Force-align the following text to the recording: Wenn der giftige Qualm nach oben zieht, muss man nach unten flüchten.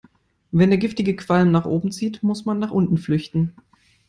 Wenn 0.51 0.71
der 0.71 0.79
giftige 0.79 1.15
Qualm 1.15 1.51
nach 1.51 1.67
oben 1.67 1.91
zieht, 1.91 2.23
muss 2.23 2.43
man 2.43 2.57
nach 2.57 2.71
unten 2.71 2.97
flüchten. 2.97 3.53